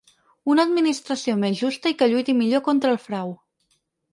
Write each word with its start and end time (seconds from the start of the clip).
Una 0.53 0.63
administració 0.69 1.35
més 1.43 1.61
justa 1.61 1.91
i 1.93 1.97
que 2.01 2.07
lluiti 2.15 2.35
millor 2.41 2.65
contra 2.71 2.95
el 2.95 2.99
frau. 3.05 3.31